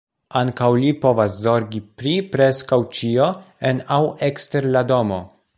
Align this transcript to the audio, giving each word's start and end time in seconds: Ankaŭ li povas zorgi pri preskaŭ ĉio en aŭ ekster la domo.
Ankaŭ 0.39 0.69
li 0.83 0.93
povas 1.03 1.35
zorgi 1.41 1.81
pri 2.01 2.15
preskaŭ 2.33 2.81
ĉio 3.01 3.31
en 3.73 3.85
aŭ 3.99 4.03
ekster 4.33 4.73
la 4.77 4.87
domo. 4.95 5.25